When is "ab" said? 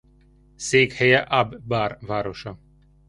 1.19-1.61